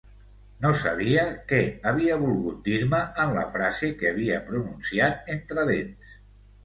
No 0.61 0.69
sabia 0.83 1.25
què 1.51 1.59
havia 1.91 2.17
volgut 2.23 2.65
dir-me 2.69 3.03
en 3.25 3.35
la 3.37 3.45
frase 3.59 3.93
que 4.01 4.11
havia 4.15 4.41
pronunciat 4.51 5.31
entre 5.39 5.67
dents. 5.73 6.17